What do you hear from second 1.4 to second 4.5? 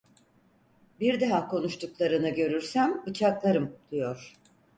konuştuklarını görürsem bıçaklarım, diyor!